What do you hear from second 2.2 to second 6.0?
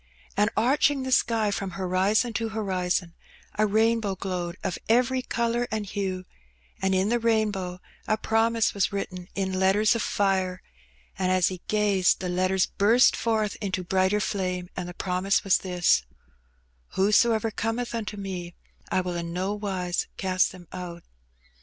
to horizon, a rainbow glowed of every colour and